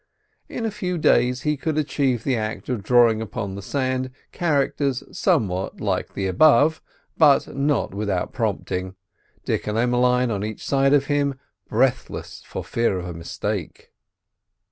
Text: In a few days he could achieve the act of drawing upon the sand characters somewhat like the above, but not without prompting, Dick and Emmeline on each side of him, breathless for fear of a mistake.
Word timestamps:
In 0.49 0.65
a 0.65 0.71
few 0.71 0.97
days 0.97 1.43
he 1.43 1.55
could 1.55 1.77
achieve 1.77 2.23
the 2.23 2.35
act 2.35 2.69
of 2.69 2.81
drawing 2.81 3.21
upon 3.21 3.53
the 3.53 3.61
sand 3.61 4.09
characters 4.31 5.03
somewhat 5.15 5.79
like 5.79 6.15
the 6.15 6.25
above, 6.25 6.81
but 7.19 7.55
not 7.55 7.93
without 7.93 8.33
prompting, 8.33 8.95
Dick 9.45 9.67
and 9.67 9.77
Emmeline 9.77 10.31
on 10.31 10.43
each 10.43 10.65
side 10.65 10.93
of 10.93 11.05
him, 11.05 11.37
breathless 11.69 12.41
for 12.43 12.63
fear 12.63 12.97
of 12.97 13.05
a 13.05 13.13
mistake. 13.13 13.91